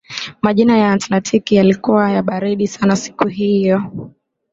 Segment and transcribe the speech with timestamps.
[0.41, 3.81] maji ya atlantiki yalikuwa ya baridi sana siku hiyoi